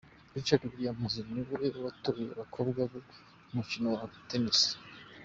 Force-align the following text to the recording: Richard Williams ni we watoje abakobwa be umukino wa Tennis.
Richard 0.35 0.61
Williams 0.69 1.13
ni 1.33 1.41
we 1.49 1.55
watoje 1.83 2.23
abakobwa 2.35 2.79
be 2.91 2.99
umukino 3.49 3.87
wa 3.97 4.05
Tennis. 4.27 4.61